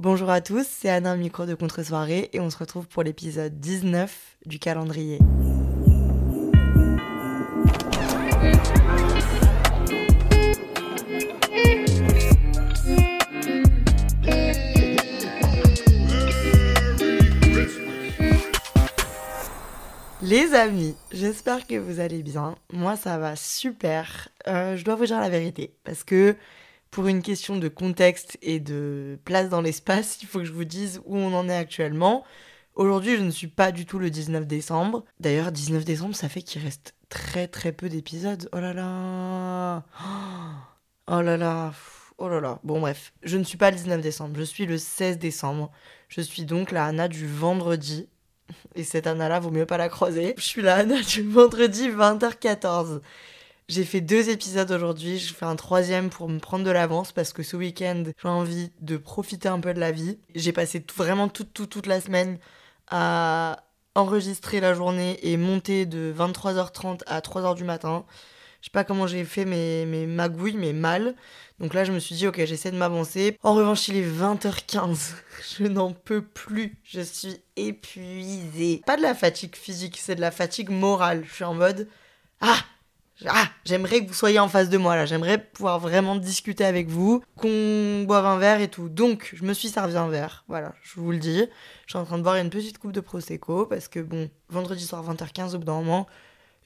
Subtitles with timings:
[0.00, 4.36] Bonjour à tous, c'est Anna micro de contre-soirée et on se retrouve pour l'épisode 19
[4.46, 5.18] du calendrier.
[20.22, 22.54] Les amis, j'espère que vous allez bien.
[22.72, 24.28] Moi, ça va super.
[24.46, 26.36] Euh, je dois vous dire la vérité parce que
[26.90, 30.64] pour une question de contexte et de place dans l'espace, il faut que je vous
[30.64, 32.24] dise où on en est actuellement.
[32.74, 35.04] Aujourd'hui, je ne suis pas du tout le 19 décembre.
[35.20, 38.48] D'ailleurs, 19 décembre, ça fait qu'il reste très très peu d'épisodes.
[38.52, 39.84] Oh là là
[41.10, 41.72] Oh là là
[42.18, 44.78] Oh là là Bon bref, je ne suis pas le 19 décembre, je suis le
[44.78, 45.70] 16 décembre.
[46.08, 48.08] Je suis donc la Anna du vendredi.
[48.74, 50.34] Et cette Anna-là, vaut mieux pas la croiser.
[50.36, 53.00] Je suis la Anna du vendredi 20h14.
[53.68, 57.34] J'ai fait deux épisodes aujourd'hui, je fais un troisième pour me prendre de l'avance parce
[57.34, 60.18] que ce week-end, j'ai envie de profiter un peu de la vie.
[60.34, 62.38] J'ai passé vraiment toute, toute, toute la semaine
[62.90, 68.06] à enregistrer la journée et monter de 23h30 à 3h du matin.
[68.62, 71.14] Je sais pas comment j'ai fait mes, mes magouilles, mais mal.
[71.58, 73.36] Donc là, je me suis dit, ok, j'essaie de m'avancer.
[73.42, 75.12] En revanche, il est 20h15.
[75.58, 76.80] Je n'en peux plus.
[76.84, 78.80] Je suis épuisée.
[78.86, 81.24] Pas de la fatigue physique, c'est de la fatigue morale.
[81.28, 81.86] Je suis en mode,
[82.40, 82.58] ah,
[83.26, 86.88] ah, j'aimerais que vous soyez en face de moi là, j'aimerais pouvoir vraiment discuter avec
[86.88, 88.88] vous, qu'on boive un verre et tout.
[88.88, 91.44] Donc, je me suis servi un verre, voilà, je vous le dis.
[91.86, 94.84] Je suis en train de boire une petite coupe de Prosecco parce que bon, vendredi
[94.84, 96.06] soir 20h15 au bout d'un moment,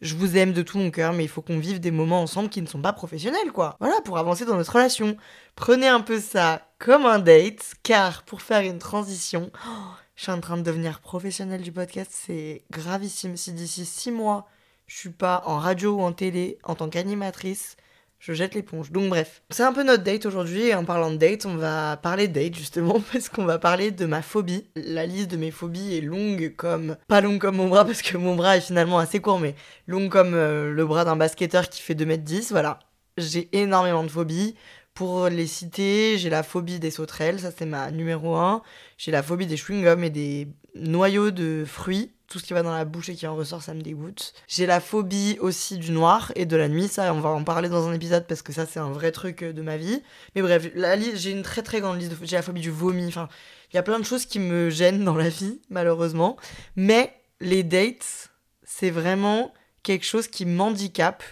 [0.02, 2.48] je vous aime de tout mon cœur, mais il faut qu'on vive des moments ensemble
[2.48, 3.76] qui ne sont pas professionnels, quoi.
[3.78, 5.16] Voilà, pour avancer dans notre relation.
[5.54, 10.32] Prenez un peu ça comme un date, car pour faire une transition, oh, je suis
[10.32, 13.36] en train de devenir professionnelle du podcast, c'est gravissime.
[13.36, 14.48] Si d'ici 6 mois,
[14.92, 17.76] je suis pas en radio ou en télé en tant qu'animatrice,
[18.18, 18.92] je jette l'éponge.
[18.92, 21.96] Donc bref, c'est un peu notre date aujourd'hui et en parlant de date, on va
[21.96, 24.66] parler date justement parce qu'on va parler de ma phobie.
[24.76, 28.18] La liste de mes phobies est longue comme pas longue comme mon bras parce que
[28.18, 29.54] mon bras est finalement assez court mais
[29.86, 32.78] longue comme euh, le bras d'un basketteur qui fait 2m10, voilà.
[33.16, 34.56] J'ai énormément de phobies.
[34.94, 38.62] Pour les citer, j'ai la phobie des sauterelles, ça c'est ma numéro 1.
[38.98, 42.74] J'ai la phobie des chewing-gums et des noyaux de fruits tout ce qui va dans
[42.74, 44.32] la bouche et qui en ressort, ça me dégoûte.
[44.48, 47.68] J'ai la phobie aussi du noir et de la nuit, ça, on va en parler
[47.68, 50.02] dans un épisode parce que ça, c'est un vrai truc euh, de ma vie.
[50.34, 50.66] Mais bref,
[51.14, 53.28] j'ai une très très grande liste de J'ai la phobie du vomi, enfin,
[53.70, 56.38] il y a plein de choses qui me gênent dans la vie, malheureusement.
[56.74, 58.30] Mais les dates,
[58.62, 61.22] c'est vraiment quelque chose qui m'handicape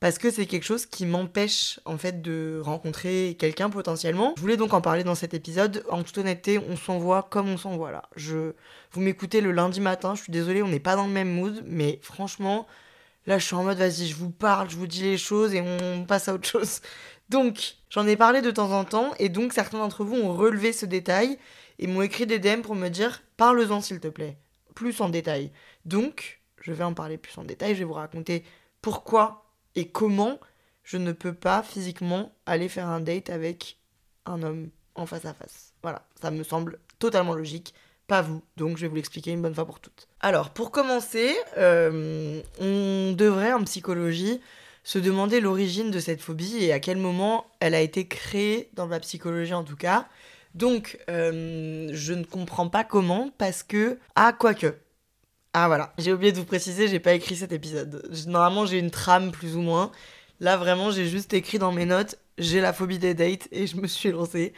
[0.00, 4.32] parce que c'est quelque chose qui m'empêche en fait de rencontrer quelqu'un potentiellement.
[4.36, 5.84] Je voulais donc en parler dans cet épisode.
[5.90, 8.08] En toute honnêteté, on s'envoie comme on s'envoie là.
[8.16, 8.54] Je,
[8.92, 11.62] vous m'écoutez le lundi matin, je suis désolée, on n'est pas dans le même mood,
[11.66, 12.66] mais franchement,
[13.26, 15.60] là je suis en mode vas-y, je vous parle, je vous dis les choses et
[15.60, 16.80] on passe à autre chose.
[17.28, 20.72] Donc, j'en ai parlé de temps en temps et donc certains d'entre vous ont relevé
[20.72, 21.38] ce détail
[21.78, 24.38] et m'ont écrit des DM pour me dire parle-en s'il te plaît,
[24.74, 25.52] plus en détail.
[25.84, 28.44] Donc, je vais en parler plus en détail, je vais vous raconter
[28.80, 30.38] pourquoi et comment
[30.82, 33.78] je ne peux pas physiquement aller faire un date avec
[34.26, 35.72] un homme en face à face.
[35.82, 37.74] Voilà, ça me semble totalement logique,
[38.06, 40.08] pas vous, donc je vais vous l'expliquer une bonne fois pour toutes.
[40.20, 44.40] Alors, pour commencer, euh, on devrait en psychologie
[44.82, 48.86] se demander l'origine de cette phobie et à quel moment elle a été créée, dans
[48.86, 50.08] la psychologie en tout cas.
[50.54, 53.98] Donc, euh, je ne comprends pas comment, parce que...
[54.16, 54.74] Ah, quoique,
[55.52, 58.08] ah voilà, j'ai oublié de vous préciser, j'ai pas écrit cet épisode.
[58.26, 59.90] Normalement, j'ai une trame plus ou moins.
[60.38, 63.76] Là, vraiment, j'ai juste écrit dans mes notes, j'ai la phobie des dates et je
[63.76, 64.52] me suis lancée.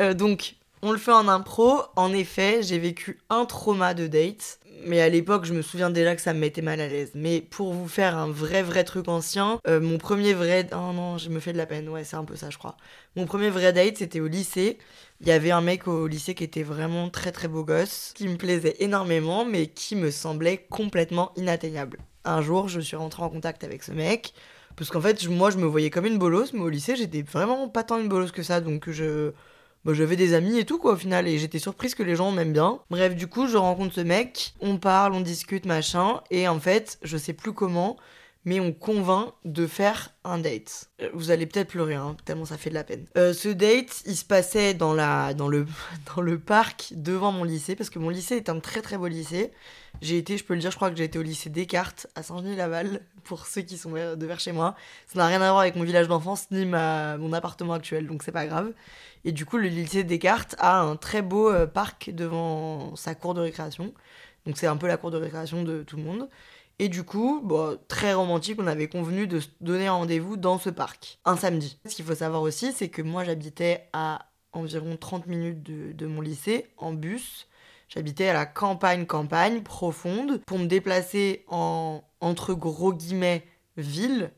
[0.00, 1.80] Euh, donc, on le fait en impro.
[1.96, 4.60] En effet, j'ai vécu un trauma de date.
[4.86, 7.12] Mais à l'époque, je me souviens déjà que ça me mettait mal à l'aise.
[7.14, 10.68] Mais pour vous faire un vrai, vrai truc ancien, euh, mon premier vrai.
[10.72, 11.88] Oh non, je me fais de la peine.
[11.88, 12.76] Ouais, c'est un peu ça, je crois.
[13.16, 14.76] Mon premier vrai date, c'était au lycée.
[15.22, 18.28] Il y avait un mec au lycée qui était vraiment très, très beau gosse, qui
[18.28, 21.98] me plaisait énormément, mais qui me semblait complètement inatteignable.
[22.26, 24.34] Un jour, je suis rentrée en contact avec ce mec.
[24.76, 27.68] Parce qu'en fait, moi, je me voyais comme une bolosse, mais au lycée, j'étais vraiment
[27.70, 28.60] pas tant une bolosse que ça.
[28.60, 29.32] Donc, je
[29.84, 32.32] bah, j'avais des amis et tout quoi au final et j'étais surprise que les gens
[32.32, 32.80] m'aiment bien.
[32.90, 36.98] Bref, du coup, je rencontre ce mec, on parle, on discute, machin, et en fait,
[37.02, 37.96] je sais plus comment,
[38.44, 40.90] mais on convainc de faire un date.
[41.00, 43.06] Euh, vous allez peut-être pleurer, hein, tellement ça fait de la peine.
[43.16, 45.66] Euh, ce date, il se passait dans, la, dans, le,
[46.14, 49.06] dans le parc devant mon lycée, parce que mon lycée est un très très beau
[49.06, 49.52] lycée.
[50.02, 52.22] J'ai été, je peux le dire, je crois que j'ai été au lycée Descartes à
[52.22, 54.74] Saint-Genis-Laval, pour ceux qui sont de vers chez moi.
[55.06, 58.22] Ça n'a rien à voir avec mon village d'enfance ni ma, mon appartement actuel, donc
[58.22, 58.72] c'est pas grave.
[59.24, 63.32] Et du coup, le lycée Descartes a un très beau euh, parc devant sa cour
[63.32, 63.94] de récréation.
[64.44, 66.28] Donc c'est un peu la cour de récréation de tout le monde.
[66.78, 70.70] Et du coup, bon, très romantique, on avait convenu de se donner rendez-vous dans ce
[70.70, 71.78] parc, un samedi.
[71.86, 76.06] Ce qu'il faut savoir aussi, c'est que moi j'habitais à environ 30 minutes de, de
[76.06, 77.46] mon lycée en bus.
[77.88, 80.40] J'habitais à la campagne, campagne profonde.
[80.46, 84.30] Pour me déplacer en, entre gros guillemets, ville,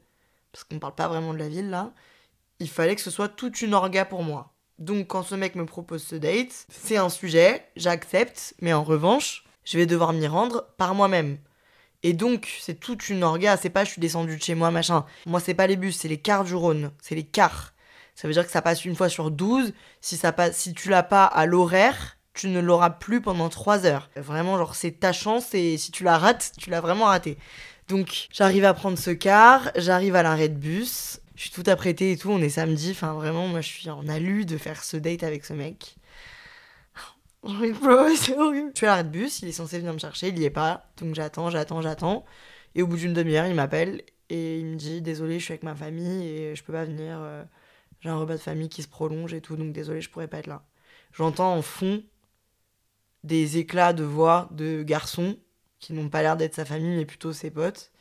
[0.52, 1.92] parce qu'on parle pas vraiment de la ville là,
[2.58, 4.52] il fallait que ce soit toute une orga pour moi.
[4.78, 9.44] Donc quand ce mec me propose ce date, c'est un sujet, j'accepte, mais en revanche,
[9.64, 11.38] je vais devoir m'y rendre par moi-même.
[12.06, 15.05] Et donc, c'est toute une orga, c'est pas je suis descendu de chez moi, machin.
[15.26, 17.75] Moi, c'est pas les bus, c'est les cars du Rhône, c'est les cars.
[18.14, 19.73] Ça veut dire que ça passe une fois sur 12.
[20.00, 23.87] Si, ça passe, si tu l'as pas à l'horaire, tu ne l'auras plus pendant 3
[23.87, 24.08] heures.
[24.14, 27.38] Vraiment, genre, c'est ta chance et si tu la rates, tu l'as vraiment raté.
[27.88, 32.12] Donc, j'arrive à prendre ce car, j'arrive à l'arrêt de bus, je suis tout apprêtée
[32.12, 34.97] et tout, on est samedi, enfin vraiment, moi je suis en alu de faire ce
[34.97, 35.97] date avec ce mec.
[38.16, 38.70] c'est horrible.
[38.75, 40.50] Je suis à l'arrêt de bus, il est censé venir me chercher, il y est
[40.50, 42.25] pas, donc j'attends, j'attends, j'attends.
[42.75, 45.62] Et au bout d'une demi-heure, il m'appelle et il me dit Désolé, je suis avec
[45.62, 47.44] ma famille et je peux pas venir, euh,
[48.00, 50.38] j'ai un repas de famille qui se prolonge et tout, donc désolé, je pourrais pas
[50.38, 50.64] être là.
[51.12, 52.02] J'entends en fond
[53.25, 55.37] des éclats de voix de garçons
[55.78, 57.93] qui n'ont pas l'air d'être sa famille, mais plutôt ses potes.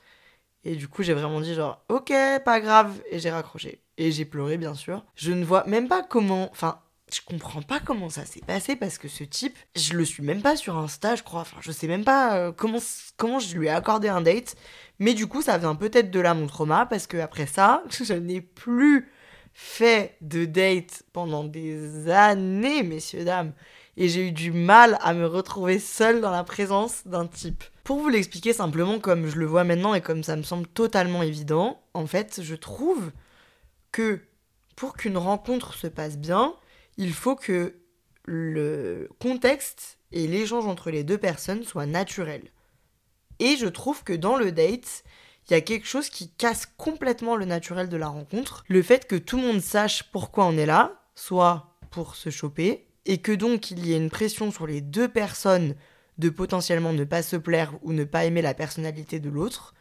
[0.64, 2.12] Et du coup, j'ai vraiment dit genre, ok,
[2.44, 3.00] pas grave.
[3.12, 3.82] Et j'ai raccroché.
[3.98, 5.06] Et j'ai pleuré, bien sûr.
[5.16, 6.50] Je ne vois même pas comment.
[6.52, 6.82] Enfin,
[7.16, 10.42] je comprends pas comment ça s'est passé parce que ce type, je le suis même
[10.42, 11.42] pas sur Insta, je crois.
[11.42, 12.80] Enfin, je sais même pas euh, comment,
[13.18, 14.56] comment je lui ai accordé un date.
[15.00, 18.14] Mais du coup, ça vient peut-être de là mon trauma parce que après ça, je
[18.14, 19.12] n'ai plus
[19.54, 23.54] fait de date pendant des années, messieurs, dames
[23.98, 27.64] et j'ai eu du mal à me retrouver seule dans la présence d'un type.
[27.84, 31.24] Pour vous l'expliquer simplement comme je le vois maintenant et comme ça me semble totalement
[31.24, 33.12] évident, en fait, je trouve
[33.92, 34.20] que
[34.76, 36.54] pour qu'une rencontre se passe bien,
[36.98, 37.76] il faut que
[38.26, 42.52] le contexte et l'échange entre les deux personnes soient naturels.
[43.40, 45.04] Et je trouve que dans le date,
[45.48, 48.64] il y a quelque chose qui casse complètement le naturel de la rencontre.
[48.68, 52.88] Le fait que tout le monde sache pourquoi on est là, soit pour se choper,
[53.06, 55.76] et que donc il y ait une pression sur les deux personnes
[56.18, 59.76] de potentiellement ne pas se plaire ou ne pas aimer la personnalité de l'autre,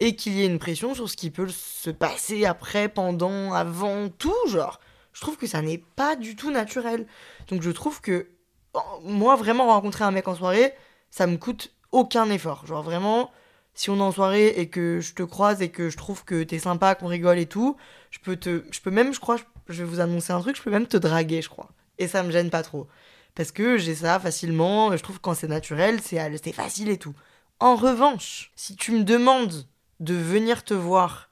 [0.00, 4.08] et qu'il y ait une pression sur ce qui peut se passer après, pendant, avant,
[4.08, 4.78] tout, genre.
[5.18, 7.06] Je trouve que ça n'est pas du tout naturel.
[7.48, 8.28] Donc je trouve que,
[8.74, 10.72] oh, moi, vraiment rencontrer un mec en soirée,
[11.10, 12.66] ça me coûte aucun effort.
[12.66, 13.32] Genre vraiment,
[13.74, 16.42] si on est en soirée et que je te croise et que je trouve que
[16.44, 17.76] t'es sympa, qu'on rigole et tout,
[18.10, 19.36] je peux te, je peux même, je crois,
[19.68, 22.22] je vais vous annoncer un truc, je peux même te draguer, je crois et ça
[22.22, 22.88] me gêne pas trop.
[23.34, 27.14] Parce que j'ai ça facilement, je trouve que quand c'est naturel, c'est facile et tout.
[27.60, 29.66] En revanche, si tu me demandes
[30.00, 31.27] de venir te voir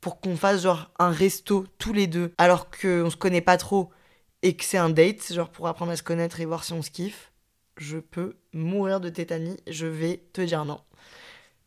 [0.00, 3.90] pour qu'on fasse genre un resto tous les deux, alors qu'on se connaît pas trop
[4.42, 6.82] et que c'est un date, genre pour apprendre à se connaître et voir si on
[6.82, 7.32] se kiffe,
[7.78, 10.80] je peux mourir de tétanie, je vais te dire non.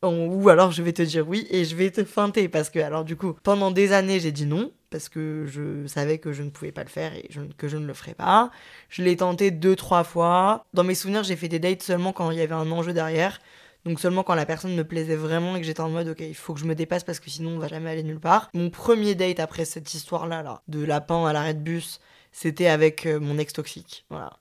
[0.02, 3.04] Ou alors je vais te dire oui et je vais te feinter parce que alors
[3.04, 6.50] du coup pendant des années j'ai dit non parce que je savais que je ne
[6.50, 8.50] pouvais pas le faire et que je ne le ferais pas.
[8.88, 10.66] Je l'ai tenté deux trois fois.
[10.74, 13.40] Dans mes souvenirs j'ai fait des dates seulement quand il y avait un enjeu derrière.
[13.86, 16.36] Donc seulement quand la personne me plaisait vraiment et que j'étais en mode ok il
[16.36, 18.50] faut que je me dépasse parce que sinon on va jamais aller nulle part.
[18.54, 22.00] Mon premier date après cette histoire là là de lapin à l'arrêt de bus
[22.31, 24.06] c'était avec euh, mon ex toxique.
[24.10, 24.38] Voilà.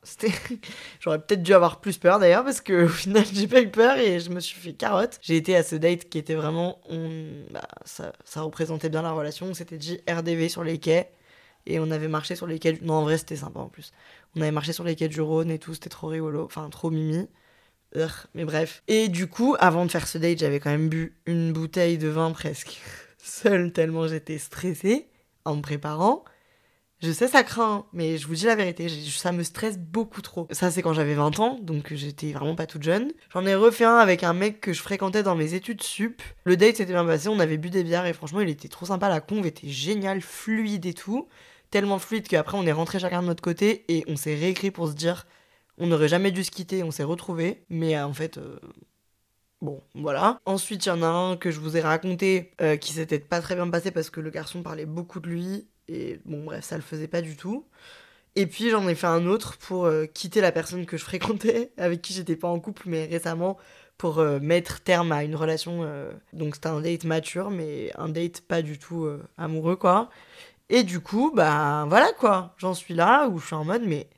[1.00, 3.96] J'aurais peut-être dû avoir plus peur d'ailleurs parce que au final j'ai pas eu peur
[3.96, 5.18] et je me suis fait carotte.
[5.22, 6.80] J'ai été à ce date qui était vraiment,
[7.50, 9.46] bah, ça, ça, représentait bien la relation.
[9.46, 11.10] On s'était dit RDV sur les quais
[11.66, 12.78] et on avait marché sur les quais.
[12.82, 13.92] Non en vrai c'était sympa en plus.
[14.36, 16.90] On avait marché sur les quais du Rhône et tout, c'était trop rigolo, enfin trop
[16.90, 17.26] mimi.
[18.34, 18.82] Mais bref.
[18.88, 22.08] Et du coup, avant de faire ce date, j'avais quand même bu une bouteille de
[22.08, 22.80] vin presque
[23.18, 25.08] seule tellement j'étais stressée
[25.44, 26.24] en me préparant.
[27.00, 30.48] Je sais, ça craint, mais je vous dis la vérité, ça me stresse beaucoup trop.
[30.50, 33.12] Ça, c'est quand j'avais 20 ans, donc j'étais vraiment pas toute jeune.
[33.32, 36.20] J'en ai refait un avec un mec que je fréquentais dans mes études sup.
[36.42, 38.86] Le date s'était bien passé, on avait bu des bières et franchement, il était trop
[38.86, 39.08] sympa.
[39.08, 41.28] La conve était géniale, fluide et tout.
[41.70, 44.88] Tellement fluide qu'après, on est rentré chacun de notre côté et on s'est réécrit pour
[44.88, 45.24] se dire
[45.78, 47.64] on n'aurait jamais dû se quitter, on s'est retrouvés.
[47.70, 48.38] Mais euh, en fait.
[48.38, 48.58] Euh,
[49.62, 50.40] bon, voilà.
[50.44, 53.40] Ensuite, il y en a un que je vous ai raconté euh, qui s'était pas
[53.40, 56.76] très bien passé parce que le garçon parlait beaucoup de lui et bon, bref, ça
[56.76, 57.66] le faisait pas du tout.
[58.36, 62.02] Et puis j'en ai fait un autre pour quitter la personne que je fréquentais, avec
[62.02, 63.56] qui j'étais pas en couple, mais récemment,
[63.96, 65.90] pour mettre terme à une relation.
[66.34, 69.08] Donc c'était un date mature, mais un date pas du tout
[69.38, 70.10] amoureux, quoi.
[70.68, 74.08] Et du coup, bah voilà quoi, j'en suis là où je suis en mode, mais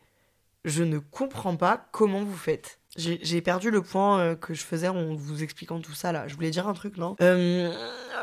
[0.65, 2.79] je ne comprends pas comment vous faites.
[2.97, 6.27] J'ai perdu le point euh, que je faisais en vous expliquant tout ça là.
[6.27, 7.15] Je voulais dire un truc, non?
[7.21, 7.73] Euh,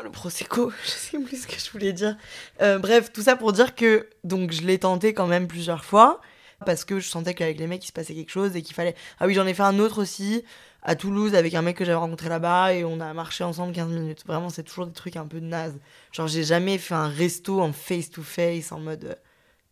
[0.04, 2.16] Le Prosecco, je sais plus ce que je voulais dire.
[2.60, 6.20] Euh, bref, tout ça pour dire que donc je l'ai tenté quand même plusieurs fois
[6.66, 8.94] parce que je sentais qu'avec les mecs il se passait quelque chose et qu'il fallait.
[9.20, 10.44] Ah oui, j'en ai fait un autre aussi
[10.82, 13.88] à Toulouse avec un mec que j'avais rencontré là-bas et on a marché ensemble 15
[13.88, 14.24] minutes.
[14.26, 15.78] Vraiment, c'est toujours des trucs un peu naze.
[16.12, 19.18] Genre, j'ai jamais fait un resto en face to face en mode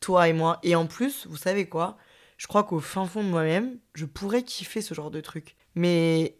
[0.00, 0.58] toi et moi.
[0.62, 1.98] Et en plus, vous savez quoi?
[2.36, 5.56] Je crois qu'au fin fond de moi-même, je pourrais kiffer ce genre de truc.
[5.74, 6.36] Mais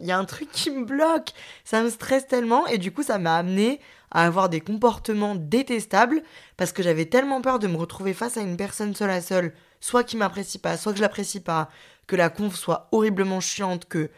[0.00, 1.32] il y a un truc qui me bloque.
[1.64, 6.22] Ça me stresse tellement et du coup, ça m'a amené à avoir des comportements détestables
[6.56, 9.52] parce que j'avais tellement peur de me retrouver face à une personne seule à seule,
[9.80, 11.68] soit qui m'apprécie pas, soit que je l'apprécie pas,
[12.06, 14.10] que la conf soit horriblement chiante, que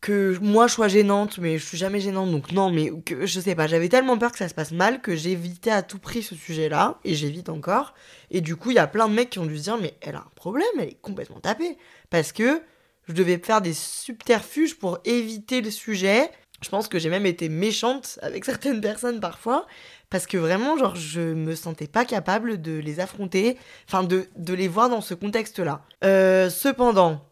[0.00, 3.40] que moi je sois gênante, mais je suis jamais gênante, donc non, mais que je
[3.40, 6.22] sais pas, j'avais tellement peur que ça se passe mal que j'évitais à tout prix
[6.22, 7.94] ce sujet-là, et j'évite encore.
[8.30, 9.94] Et du coup, il y a plein de mecs qui ont dû se dire, mais
[10.00, 11.76] elle a un problème, elle est complètement tapée.
[12.08, 12.62] Parce que
[13.08, 16.30] je devais faire des subterfuges pour éviter le sujet.
[16.62, 19.66] Je pense que j'ai même été méchante avec certaines personnes parfois,
[20.08, 24.54] parce que vraiment, genre, je me sentais pas capable de les affronter, enfin, de, de
[24.54, 25.82] les voir dans ce contexte-là.
[26.04, 27.29] Euh, cependant,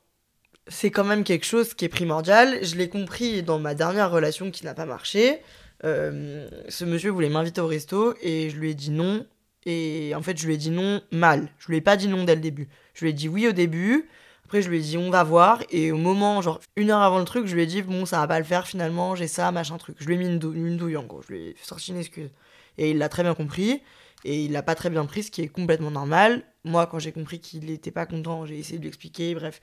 [0.68, 2.64] c'est quand même quelque chose qui est primordial.
[2.64, 5.40] Je l'ai compris dans ma dernière relation qui n'a pas marché.
[5.84, 9.26] Euh, ce monsieur voulait m'inviter au resto et je lui ai dit non.
[9.66, 11.48] Et en fait, je lui ai dit non mal.
[11.58, 12.68] Je lui ai pas dit non dès le début.
[12.94, 14.08] Je lui ai dit oui au début.
[14.48, 15.62] Après, je lui ai dit, on va voir.
[15.68, 18.20] Et au moment, genre, une heure avant le truc, je lui ai dit, bon, ça
[18.20, 19.96] va pas le faire finalement, j'ai ça, machin truc.
[20.00, 21.20] Je lui ai mis une, douille en gros.
[21.20, 22.30] Je lui ai sorti une excuse.
[22.78, 23.82] Et il l'a très bien compris.
[24.25, 26.44] Et il l'a pas très bien pris, ce qui est complètement normal.
[26.64, 29.34] Moi, quand j'ai compris qu'il n'était pas content, j'ai essayé de lui expliquer.
[29.34, 29.60] Bref,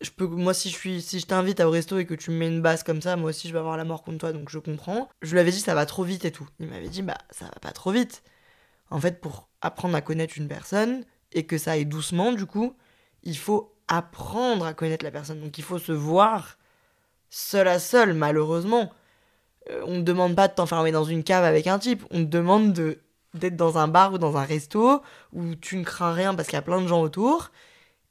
[0.00, 2.36] je peux, moi, si je suis, si je t'invite au resto et que tu me
[2.36, 4.50] mets une base comme ça, moi aussi, je vais avoir la mort contre toi, donc
[4.50, 5.08] je comprends.
[5.22, 6.48] Je lui avais dit, ça va trop vite et tout.
[6.60, 8.22] Il m'avait dit, bah, ça va pas trop vite.
[8.90, 12.76] En fait, pour apprendre à connaître une personne et que ça aille doucement, du coup,
[13.22, 15.40] il faut apprendre à connaître la personne.
[15.40, 16.58] Donc il faut se voir
[17.30, 18.92] seul à seul, malheureusement.
[19.70, 22.30] Euh, on ne demande pas de t'enfermer dans une cave avec un type, on te
[22.30, 23.00] demande de
[23.34, 25.02] d'être dans un bar ou dans un resto
[25.34, 27.50] où tu ne crains rien parce qu'il y a plein de gens autour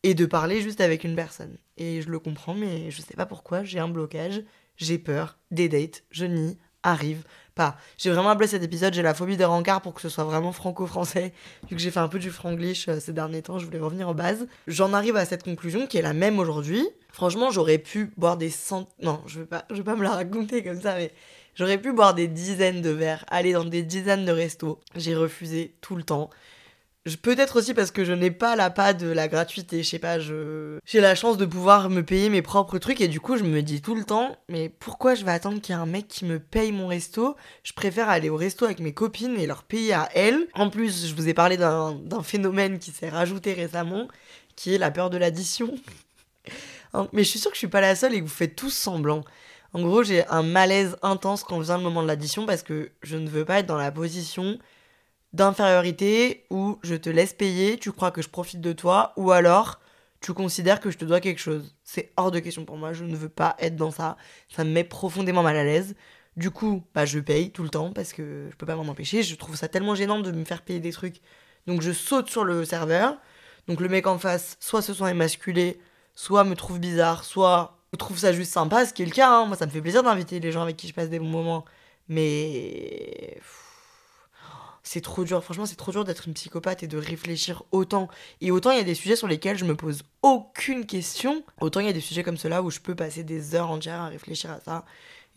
[0.03, 1.57] et de parler juste avec une personne.
[1.77, 4.43] Et je le comprends, mais je sais pas pourquoi, j'ai un blocage,
[4.77, 7.23] j'ai peur des dates, je n'y arrive
[7.55, 7.77] pas.
[7.97, 10.51] J'ai vraiment appelé cet épisode, j'ai la phobie des rencarts pour que ce soit vraiment
[10.51, 11.33] franco-français.
[11.69, 14.07] Vu que j'ai fait un peu du franglish euh, ces derniers temps, je voulais revenir
[14.07, 14.47] aux bases.
[14.67, 16.85] J'en arrive à cette conclusion qui est la même aujourd'hui.
[17.11, 18.87] Franchement, j'aurais pu boire des cent...
[19.01, 21.11] Non, je vais pas, je vais pas me la raconter comme ça, mais
[21.55, 24.79] j'aurais pu boire des dizaines de verres, aller dans des dizaines de restos.
[24.95, 26.29] J'ai refusé tout le temps.
[27.21, 30.17] Peut-être aussi parce que je n'ai pas la pas de la gratuité, je sais pas,
[30.17, 30.79] je...
[30.85, 33.61] j'ai la chance de pouvoir me payer mes propres trucs et du coup je me
[33.61, 36.25] dis tout le temps, mais pourquoi je vais attendre qu'il y ait un mec qui
[36.25, 37.35] me paye mon resto?
[37.61, 40.47] Je préfère aller au resto avec mes copines et leur payer à elles.
[40.55, 44.07] En plus, je vous ai parlé d'un phénomène qui s'est rajouté récemment,
[44.55, 45.75] qui est la peur de l'addition.
[47.13, 48.73] mais je suis sûre que je suis pas la seule et que vous faites tous
[48.73, 49.23] semblant.
[49.73, 53.17] En gros, j'ai un malaise intense quand vient le moment de l'addition parce que je
[53.17, 54.57] ne veux pas être dans la position
[55.35, 59.79] d'infériorité où je te laisse payer, tu crois que je profite de toi, ou alors
[60.21, 61.75] tu considères que je te dois quelque chose.
[61.83, 64.17] C'est hors de question pour moi, je ne veux pas être dans ça,
[64.49, 65.95] ça me met profondément mal à l'aise.
[66.37, 69.23] Du coup, bah je paye tout le temps parce que je peux pas m'en empêcher,
[69.23, 71.21] je trouve ça tellement gênant de me faire payer des trucs.
[71.67, 73.17] Donc je saute sur le serveur.
[73.67, 75.79] Donc le mec en face, soit se sent émasculé,
[76.13, 79.29] soit me trouve bizarre, soit trouve ça juste sympa, ce qui est le cas.
[79.29, 79.45] Hein.
[79.45, 81.65] Moi, ça me fait plaisir d'inviter les gens avec qui je passe des bons moments.
[82.07, 83.39] Mais
[84.85, 85.43] c'est trop dur.
[85.43, 88.07] Franchement, c'est trop dur d'être une psychopathe et de réfléchir autant.
[88.39, 91.79] Et autant il y a des sujets sur lesquels je me pose aucune question, autant
[91.81, 94.07] il y a des sujets comme cela où je peux passer des heures entières à
[94.07, 94.85] réfléchir à ça.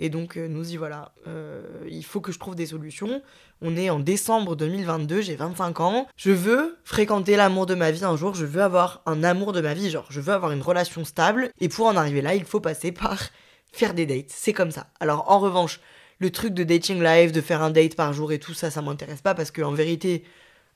[0.01, 1.13] Et donc, euh, nous y voilà.
[1.27, 3.21] Euh, il faut que je trouve des solutions.
[3.63, 6.07] On est en décembre 2022, j'ai 25 ans.
[6.17, 8.35] Je veux fréquenter l'amour de ma vie un jour.
[8.35, 9.91] Je veux avoir un amour de ma vie.
[9.91, 11.51] Genre, je veux avoir une relation stable.
[11.61, 13.19] Et pour en arriver là, il faut passer par
[13.73, 14.29] faire des dates.
[14.29, 14.87] C'est comme ça.
[15.01, 15.81] Alors, en revanche,
[16.19, 18.83] le truc de dating live, de faire un date par jour et tout ça, ça
[18.83, 20.25] m'intéresse pas parce que en vérité,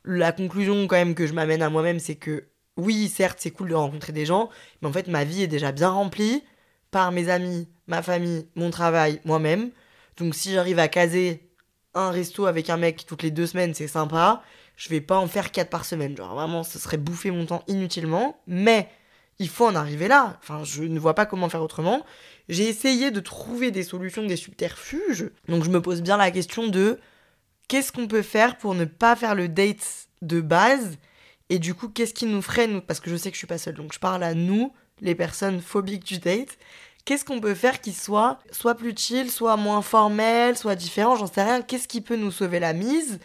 [0.05, 2.45] la conclusion quand même que je m'amène à moi-même, c'est que
[2.77, 4.49] oui, certes, c'est cool de rencontrer des gens,
[4.81, 6.43] mais en fait, ma vie est déjà bien remplie
[6.91, 9.71] par mes amis, ma famille, mon travail, moi-même.
[10.17, 11.51] Donc si j'arrive à caser
[11.95, 14.43] un resto avec un mec toutes les deux semaines, c'est sympa.
[14.77, 16.17] Je vais pas en faire quatre par semaine.
[16.17, 18.41] Genre vraiment, ce serait bouffer mon temps inutilement.
[18.47, 18.89] Mais
[19.39, 20.39] il faut en arriver là.
[20.43, 22.05] Enfin, je ne vois pas comment faire autrement.
[22.49, 25.31] J'ai essayé de trouver des solutions, des subterfuges.
[25.49, 26.99] Donc je me pose bien la question de
[27.69, 30.99] qu'est-ce qu'on peut faire pour ne pas faire le date de base?
[31.49, 32.81] Et du coup qu'est-ce qui nous freine?
[32.81, 33.75] Parce que je sais que je suis pas seule.
[33.75, 36.59] Donc je parle à nous les personnes phobiques du date.
[37.05, 41.17] Qu'est-ce qu'on peut faire qui soit soit plus chill soit moins formel soit différent?
[41.17, 41.63] J'en sais rien.
[41.63, 43.19] Qu'est-ce qui peut nous sauver la mise?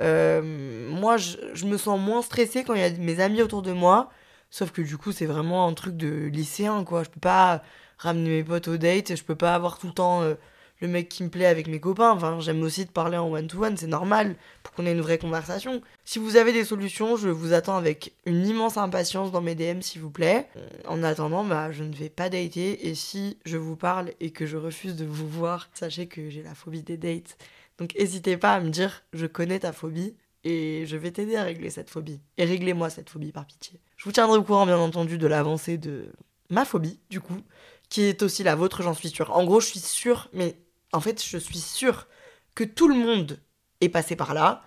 [0.00, 3.60] Euh, moi je, je, me sens moins stressée quand il y a mes amis autour
[3.60, 4.08] de moi
[4.50, 7.62] sauf que du coup c'est vraiment un truc de lycéen quoi je peux pas
[8.00, 9.14] ramener mes potes au date.
[9.14, 10.34] Je peux pas avoir tout le temps euh,
[10.80, 12.10] le mec qui me plaît avec mes copains.
[12.10, 15.82] Enfin, j'aime aussi de parler en one-to-one, c'est normal pour qu'on ait une vraie conversation.
[16.04, 19.82] Si vous avez des solutions, je vous attends avec une immense impatience dans mes DM,
[19.82, 20.48] s'il vous plaît.
[20.88, 22.88] En attendant, bah, je ne vais pas dater.
[22.88, 26.42] Et si je vous parle et que je refuse de vous voir, sachez que j'ai
[26.42, 27.36] la phobie des dates.
[27.78, 31.44] Donc n'hésitez pas à me dire, je connais ta phobie, et je vais t'aider à
[31.44, 32.20] régler cette phobie.
[32.38, 33.80] Et réglez-moi cette phobie par pitié.
[33.96, 36.12] Je vous tiendrai au courant bien entendu de l'avancée de
[36.48, 37.40] ma phobie, du coup,
[37.88, 39.36] qui est aussi la vôtre, j'en suis sûre.
[39.36, 40.56] En gros, je suis sûre, mais
[40.92, 42.06] en fait, je suis sûre
[42.54, 43.40] que tout le monde
[43.80, 44.62] est passé par là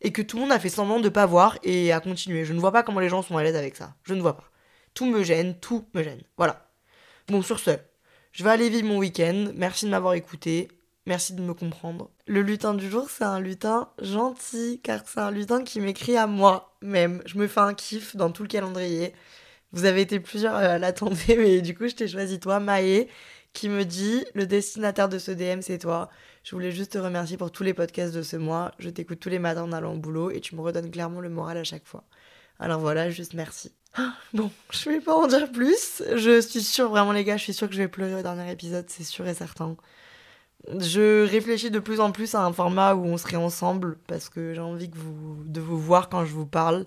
[0.00, 2.44] et que tout le monde a fait semblant de pas voir et a continué.
[2.44, 3.96] Je ne vois pas comment les gens sont à l'aise avec ça.
[4.04, 4.50] Je ne vois pas.
[4.92, 6.22] Tout me gêne, tout me gêne.
[6.36, 6.70] Voilà.
[7.28, 7.70] Bon, sur ce,
[8.32, 9.52] je vais aller vivre mon week-end.
[9.54, 10.68] Merci de m'avoir écouté.
[11.06, 12.10] Merci de me comprendre.
[12.26, 16.26] Le lutin du jour, c'est un lutin gentil, car c'est un lutin qui m'écrit à
[16.26, 17.22] moi même.
[17.26, 19.12] Je me fais un kiff dans tout le calendrier.
[19.72, 23.08] Vous avez été plusieurs à l'attendre, mais du coup, je t'ai choisi toi, Maë,
[23.52, 26.08] qui me dit Le destinataire de ce DM, c'est toi.
[26.42, 28.72] Je voulais juste te remercier pour tous les podcasts de ce mois.
[28.78, 31.28] Je t'écoute tous les matins en allant au boulot et tu me redonnes clairement le
[31.28, 32.04] moral à chaque fois.
[32.58, 33.72] Alors voilà, juste merci.
[33.96, 36.02] Ah, bon, je vais pas en dire plus.
[36.16, 38.50] Je suis sûre, vraiment les gars, je suis sûre que je vais pleurer au dernier
[38.50, 39.76] épisode, c'est sûr et certain.
[40.78, 44.54] Je réfléchis de plus en plus à un format où on serait ensemble parce que
[44.54, 46.86] j'ai envie que vous, de vous voir quand je vous parle.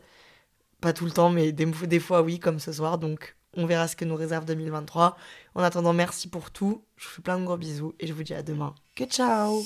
[0.82, 2.98] Pas tout le temps, mais des, des fois oui, comme ce soir.
[2.98, 5.18] Donc on verra ce que nous réserve 2023.
[5.56, 6.84] En attendant, merci pour tout.
[6.96, 8.74] Je vous fais plein de gros bisous et je vous dis à demain.
[8.96, 9.62] Que ciao